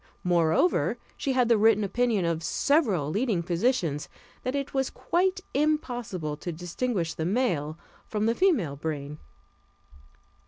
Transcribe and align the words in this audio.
Moreover, 0.23 0.97
she 1.15 1.33
had 1.33 1.47
the 1.47 1.59
written 1.59 1.83
opinion 1.83 2.25
of 2.25 2.41
several 2.41 3.11
leading 3.11 3.43
physicians, 3.43 4.09
that 4.41 4.55
it 4.55 4.73
was 4.73 4.89
quite 4.89 5.41
impossible 5.53 6.35
to 6.37 6.51
distinguish 6.51 7.13
the 7.13 7.23
male 7.23 7.77
from 8.07 8.25
the 8.25 8.33
female 8.33 8.75
brain. 8.75 9.19